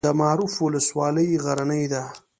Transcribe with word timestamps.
د 0.07 0.11
معروف 0.21 0.53
ولسوالۍ 0.65 1.29
غرنۍ 1.43 1.85
ده 1.93 2.03